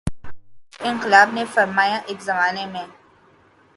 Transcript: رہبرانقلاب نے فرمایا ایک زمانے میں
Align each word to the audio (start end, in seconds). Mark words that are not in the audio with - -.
رہبرانقلاب 0.73 1.33
نے 1.33 1.43
فرمایا 1.53 1.99
ایک 2.07 2.21
زمانے 2.21 2.65
میں 2.65 2.85